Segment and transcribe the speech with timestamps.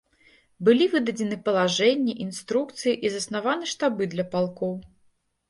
[0.69, 4.73] Былі выдадзены палажэнні, інструкцыі і заснаваны штабы для палкоў.